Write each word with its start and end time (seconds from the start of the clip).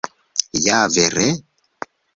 Ja 0.61 0.79
vere? 0.97 1.29